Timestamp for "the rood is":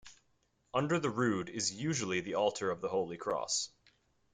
0.99-1.75